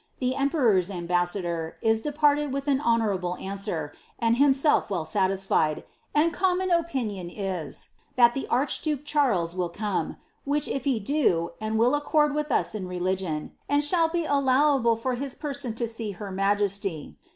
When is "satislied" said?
5.05-5.83